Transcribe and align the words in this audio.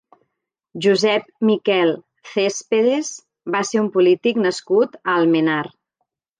Josep 0.85 1.27
Miquel 1.49 1.93
Céspedes 2.31 3.13
va 3.59 3.63
ser 3.75 3.85
un 3.85 3.93
polític 3.99 4.43
nascut 4.49 5.01
a 5.07 5.19
Almenar. 5.21 5.63